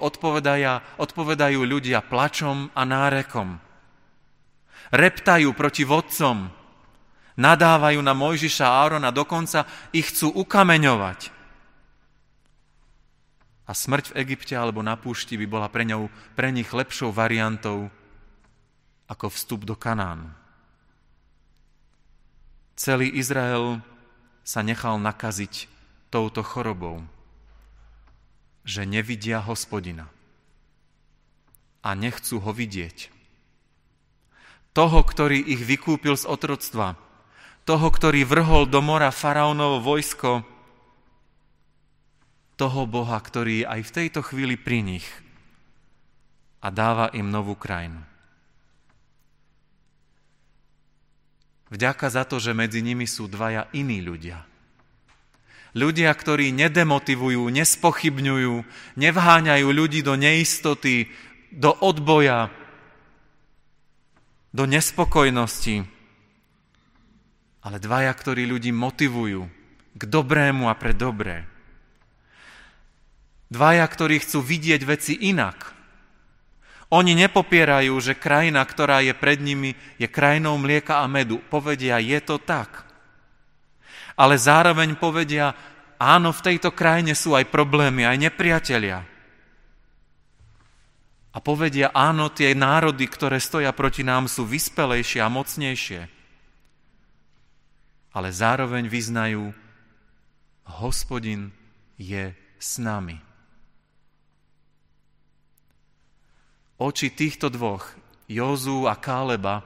odpovedajú 0.98 1.60
ľudia 1.66 2.02
plačom 2.06 2.70
a 2.74 2.82
nárekom. 2.86 3.58
Reptajú 4.92 5.50
proti 5.56 5.82
vodcom, 5.88 6.52
nadávajú 7.40 8.00
na 8.04 8.14
Mojžiša 8.14 8.66
a 8.68 8.78
Árona, 8.86 9.10
dokonca 9.10 9.66
ich 9.96 10.12
chcú 10.14 10.30
ukameňovať. 10.46 11.41
A 13.72 13.78
smrť 13.78 14.12
v 14.12 14.28
Egypte 14.28 14.52
alebo 14.52 14.84
na 14.84 15.00
púšti 15.00 15.40
by 15.40 15.48
bola 15.48 15.72
pre, 15.72 15.88
ňou, 15.88 16.12
pre 16.36 16.52
nich 16.52 16.68
lepšou 16.68 17.16
variantou 17.16 17.88
ako 19.08 19.32
vstup 19.32 19.64
do 19.64 19.80
Kanánu. 19.80 20.28
Celý 22.76 23.08
Izrael 23.16 23.80
sa 24.44 24.60
nechal 24.60 25.00
nakaziť 25.00 25.72
touto 26.12 26.44
chorobou, 26.44 27.00
že 28.68 28.84
nevidia 28.84 29.40
hospodina 29.40 30.12
a 31.80 31.96
nechcú 31.96 32.44
ho 32.44 32.52
vidieť. 32.52 33.08
Toho, 34.76 35.00
ktorý 35.00 35.40
ich 35.40 35.64
vykúpil 35.64 36.20
z 36.20 36.28
otroctva, 36.28 37.00
toho, 37.64 37.88
ktorý 37.88 38.28
vrhol 38.28 38.68
do 38.68 38.84
mora 38.84 39.16
faraónovo 39.16 39.80
vojsko, 39.80 40.44
toho 42.56 42.88
Boha, 42.88 43.18
ktorý 43.18 43.64
je 43.64 43.70
aj 43.70 43.82
v 43.88 43.96
tejto 43.96 44.22
chvíli 44.24 44.56
pri 44.56 44.84
nich 44.84 45.08
a 46.62 46.70
dáva 46.70 47.10
im 47.12 47.30
novú 47.30 47.58
krajinu. 47.58 48.04
Vďaka 51.72 52.08
za 52.12 52.24
to, 52.28 52.38
že 52.38 52.52
medzi 52.52 52.84
nimi 52.84 53.08
sú 53.08 53.32
dvaja 53.32 53.72
iní 53.72 54.04
ľudia– 54.04 54.48
Ľudia, 55.72 56.12
ktorí 56.12 56.52
nedemotivujú, 56.52 57.48
nespochybňujú, 57.48 58.56
nevháňajú 59.00 59.68
ľudí 59.72 60.04
do 60.04 60.20
neistoty, 60.20 61.08
do 61.48 61.72
odboja, 61.80 62.52
do 64.52 64.68
nespokojnosti, 64.68 65.88
ale 67.64 67.78
dvaja, 67.80 68.12
ktorí 68.12 68.44
ľudí 68.52 68.76
motivujú 68.76 69.48
k 69.96 70.02
dobrému 70.04 70.68
a 70.68 70.76
pre 70.76 70.92
dobré. 70.92 71.48
Dvaja, 73.52 73.84
ktorí 73.84 74.24
chcú 74.24 74.40
vidieť 74.40 74.82
veci 74.88 75.14
inak. 75.28 75.76
Oni 76.92 77.12
nepopierajú, 77.16 77.92
že 78.00 78.16
krajina, 78.16 78.64
ktorá 78.64 79.04
je 79.04 79.12
pred 79.12 79.44
nimi, 79.44 79.76
je 80.00 80.08
krajinou 80.08 80.56
mlieka 80.56 81.04
a 81.04 81.06
medu. 81.12 81.44
Povedia, 81.52 82.00
je 82.00 82.20
to 82.24 82.40
tak 82.40 82.92
ale 84.22 84.36
zároveň 84.38 84.94
povedia, 85.02 85.56
áno, 85.98 86.30
v 86.30 86.46
tejto 86.46 86.70
krajine 86.78 87.18
sú 87.18 87.34
aj 87.34 87.50
problémy, 87.50 88.06
aj 88.06 88.18
nepriatelia. 88.30 89.02
A 91.32 91.38
povedia, 91.40 91.90
áno, 91.96 92.30
tie 92.30 92.52
národy, 92.52 93.08
ktoré 93.08 93.42
stoja 93.42 93.74
proti 93.74 94.06
nám, 94.06 94.28
sú 94.28 94.46
vyspelejšie 94.46 95.24
a 95.24 95.32
mocnejšie. 95.32 96.02
Ale 98.14 98.30
zároveň 98.30 98.92
vyznajú, 98.92 99.56
hospodin 100.68 101.50
je 101.96 102.36
s 102.60 102.78
nami. 102.78 103.31
Oči 106.82 107.14
týchto 107.14 107.54
dvoch, 107.54 107.94
Jozú 108.26 108.90
a 108.90 108.98
Káleba, 108.98 109.62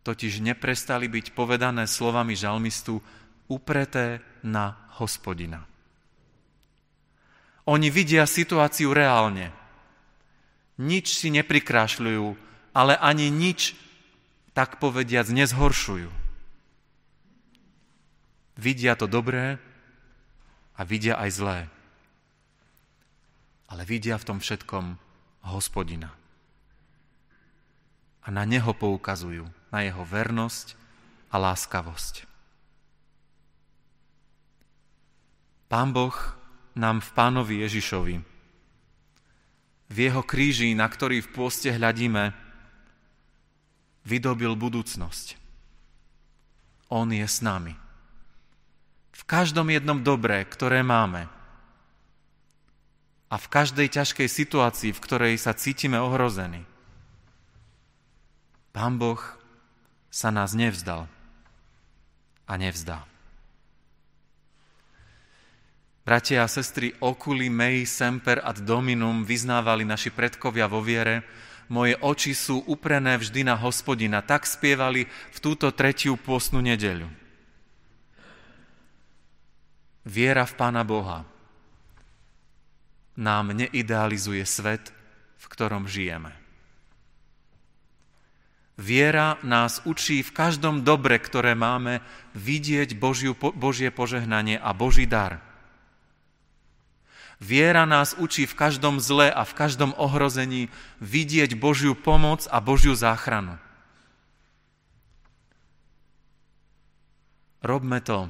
totiž 0.00 0.40
neprestali 0.40 1.12
byť 1.12 1.36
povedané 1.36 1.84
slovami 1.84 2.32
žalmistu, 2.32 3.04
upreté 3.52 4.24
na 4.40 4.88
hospodina. 4.96 5.68
Oni 7.68 7.92
vidia 7.92 8.24
situáciu 8.24 8.96
reálne. 8.96 9.52
Nič 10.80 11.20
si 11.20 11.28
neprikrášľujú, 11.36 12.32
ale 12.72 12.96
ani 12.96 13.28
nič, 13.28 13.76
tak 14.56 14.80
povediac, 14.80 15.28
nezhoršujú. 15.28 16.08
Vidia 18.56 18.96
to 18.96 19.04
dobré 19.04 19.60
a 20.72 20.80
vidia 20.80 21.20
aj 21.20 21.30
zlé. 21.36 21.58
Ale 23.68 23.84
vidia 23.84 24.16
v 24.16 24.24
tom 24.24 24.40
všetkom 24.40 25.09
hospodina. 25.44 26.12
A 28.20 28.28
na 28.28 28.44
neho 28.44 28.76
poukazujú, 28.76 29.48
na 29.72 29.80
jeho 29.80 30.04
vernosť 30.04 30.76
a 31.32 31.40
láskavosť. 31.40 32.28
Pán 35.70 35.94
Boh 35.94 36.16
nám 36.74 36.98
v 37.00 37.10
pánovi 37.14 37.54
Ježišovi, 37.64 38.16
v 39.90 39.96
jeho 39.98 40.22
kríži, 40.22 40.70
na 40.74 40.86
ktorý 40.86 41.22
v 41.22 41.32
pôste 41.34 41.70
hľadíme, 41.74 42.30
vydobil 44.06 44.54
budúcnosť. 44.54 45.34
On 46.90 47.06
je 47.10 47.26
s 47.26 47.42
nami. 47.42 47.74
V 49.14 49.22
každom 49.26 49.70
jednom 49.70 50.02
dobre, 50.02 50.42
ktoré 50.46 50.82
máme. 50.82 51.30
A 53.30 53.38
v 53.38 53.46
každej 53.46 53.94
ťažkej 53.94 54.26
situácii, 54.26 54.90
v 54.90 55.02
ktorej 55.06 55.34
sa 55.38 55.54
cítime 55.54 56.02
ohrození. 56.02 56.66
Pán 58.74 58.98
Boh 58.98 59.22
sa 60.10 60.34
nás 60.34 60.50
nevzdal 60.58 61.06
a 62.50 62.52
nevzdá. 62.58 63.06
Bratia 66.02 66.42
a 66.42 66.50
sestry, 66.50 66.90
oculi 66.98 67.46
mei 67.46 67.86
semper 67.86 68.42
ad 68.42 68.66
dominum 68.66 69.22
vyznávali 69.22 69.86
naši 69.86 70.10
predkovia 70.10 70.66
vo 70.66 70.82
viere. 70.82 71.22
Moje 71.70 71.94
oči 72.02 72.34
sú 72.34 72.66
uprené 72.66 73.14
vždy 73.14 73.46
na 73.46 73.54
hospodina. 73.54 74.18
Tak 74.18 74.42
spievali 74.42 75.06
v 75.06 75.38
túto 75.38 75.70
tretiu 75.70 76.18
pôstnu 76.18 76.58
nedeľu. 76.58 77.06
Viera 80.02 80.42
v 80.42 80.54
Pána 80.58 80.82
Boha 80.82 81.29
nám 83.16 83.56
neidealizuje 83.56 84.42
svet, 84.46 84.92
v 85.40 85.44
ktorom 85.48 85.88
žijeme. 85.88 86.36
Viera 88.80 89.36
nás 89.44 89.84
učí 89.84 90.24
v 90.24 90.32
každom 90.32 90.82
dobre, 90.86 91.20
ktoré 91.20 91.52
máme, 91.52 92.00
vidieť 92.32 92.96
Božiu, 92.96 93.36
Božie 93.36 93.92
požehnanie 93.92 94.56
a 94.56 94.72
Boží 94.72 95.04
dar– 95.04 95.40
Viera 97.40 97.88
nás 97.88 98.12
učí 98.20 98.44
v 98.44 98.52
každom 98.52 99.00
zle 99.00 99.32
a 99.32 99.48
v 99.48 99.56
každom 99.56 99.96
ohrození 99.96 100.68
vidieť 101.00 101.56
Božiu 101.56 101.96
pomoc 101.96 102.44
a 102.52 102.60
Božiu 102.60 102.92
záchranu. 102.92 103.56
Robme 107.64 108.04
to 108.04 108.28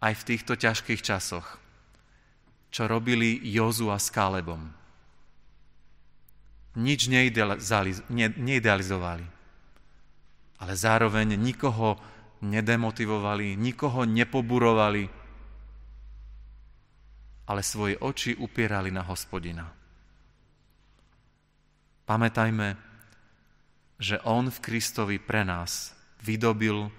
aj 0.00 0.16
v 0.16 0.26
týchto 0.32 0.56
ťažkých 0.56 1.04
časoch, 1.04 1.60
čo 2.76 2.84
robili 2.84 3.40
Jozu 3.40 3.88
a 3.88 3.96
s 3.96 4.12
Kálebom. 4.12 4.60
Nič 6.76 7.08
neidealizovali, 8.36 9.24
ale 10.60 10.72
zároveň 10.76 11.40
nikoho 11.40 11.96
nedemotivovali, 12.44 13.56
nikoho 13.56 14.04
nepoburovali, 14.04 15.08
ale 17.48 17.64
svoje 17.64 17.96
oči 17.96 18.36
upierali 18.36 18.92
na 18.92 19.00
hospodina. 19.08 19.72
Pamätajme, 22.04 22.76
že 23.96 24.20
On 24.28 24.52
v 24.52 24.58
Kristovi 24.60 25.16
pre 25.16 25.48
nás 25.48 25.96
vydobil 26.20 26.92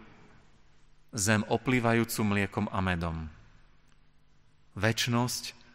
zem 1.14 1.46
oplývajúcu 1.46 2.22
mliekom 2.26 2.66
a 2.74 2.82
medom. 2.82 3.30
Večnosť, 4.74 5.67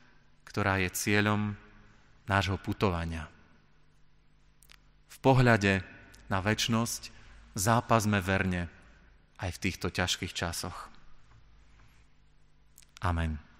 ktorá 0.52 0.84
je 0.84 0.92
cieľom 0.92 1.56
nášho 2.28 2.60
putovania. 2.60 3.24
V 5.08 5.16
pohľade 5.24 5.80
na 6.28 6.38
večnosť 6.44 7.08
zápasme 7.56 8.20
verne 8.20 8.68
aj 9.40 9.56
v 9.56 9.62
týchto 9.64 9.88
ťažkých 9.88 10.36
časoch. 10.36 10.92
Amen. 13.00 13.51